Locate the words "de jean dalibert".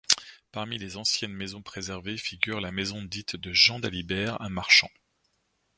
3.35-4.41